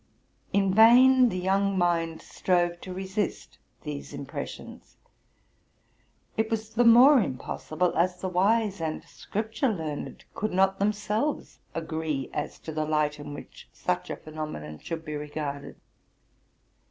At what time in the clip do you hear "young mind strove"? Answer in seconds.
1.37-2.81